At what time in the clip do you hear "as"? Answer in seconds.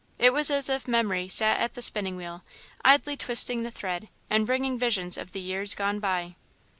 0.49-0.67